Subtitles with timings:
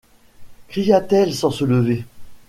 [0.67, 2.05] Cria-t-elle sans se lever.